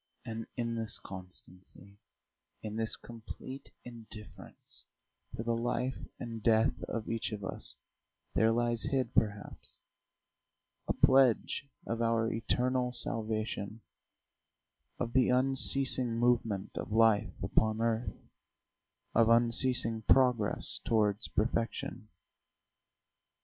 And 0.25 0.47
in 0.57 0.73
this 0.73 0.97
constancy, 0.97 1.99
in 2.63 2.75
this 2.75 2.95
complete 2.95 3.69
indifference 3.85 4.85
to 5.35 5.43
the 5.43 5.55
life 5.55 6.07
and 6.19 6.41
death 6.41 6.81
of 6.87 7.07
each 7.07 7.31
of 7.31 7.43
us, 7.45 7.75
there 8.33 8.51
lies 8.51 8.85
hid, 8.89 9.13
perhaps, 9.13 9.81
a 10.87 10.93
pledge 10.93 11.67
of 11.85 12.01
our 12.01 12.33
eternal 12.33 12.91
salvation, 12.91 13.81
of 14.97 15.13
the 15.13 15.29
unceasing 15.29 16.17
movement 16.17 16.71
of 16.79 16.91
life 16.91 17.35
upon 17.43 17.79
earth, 17.79 18.27
of 19.13 19.29
unceasing 19.29 20.01
progress 20.01 20.79
towards 20.83 21.27
perfection. 21.27 22.07